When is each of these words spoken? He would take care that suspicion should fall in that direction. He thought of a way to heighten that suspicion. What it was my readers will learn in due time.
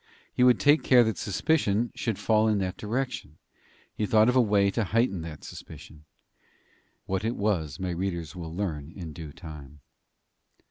He 0.33 0.43
would 0.43 0.59
take 0.59 0.81
care 0.81 1.03
that 1.03 1.19
suspicion 1.19 1.91
should 1.93 2.17
fall 2.17 2.47
in 2.47 2.57
that 2.57 2.75
direction. 2.75 3.37
He 3.93 4.07
thought 4.07 4.29
of 4.29 4.35
a 4.35 4.41
way 4.41 4.71
to 4.71 4.83
heighten 4.83 5.21
that 5.21 5.43
suspicion. 5.43 6.05
What 7.05 7.23
it 7.23 7.35
was 7.35 7.79
my 7.79 7.91
readers 7.91 8.35
will 8.35 8.51
learn 8.51 8.91
in 8.95 9.13
due 9.13 9.31
time. 9.31 9.81